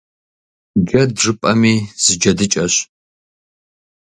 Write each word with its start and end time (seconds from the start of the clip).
Джэд 0.85 1.11
жыпӏэми 1.21 1.73
зы 2.01 2.13
джэдыкӏэщ. 2.19 2.75